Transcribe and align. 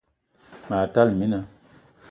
Ma 0.67 0.77
tala 0.93 1.09
mina 1.19 1.39